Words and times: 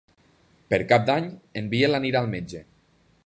Per 0.73 0.79
Cap 0.91 1.05
d'Any 1.09 1.27
en 1.61 1.71
Biel 1.75 1.99
anirà 1.99 2.23
al 2.25 2.35
metge. 2.35 2.63